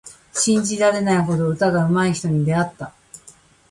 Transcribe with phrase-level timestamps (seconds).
[0.33, 2.91] 信じられないほど歌がうまい人に出会った。